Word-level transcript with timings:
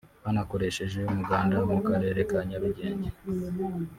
Banakoresheje 0.23 0.99
umuganda 1.11 1.55
mu 1.71 1.77
karere 1.87 2.19
ka 2.29 2.39
Nyarugenge 2.49 3.09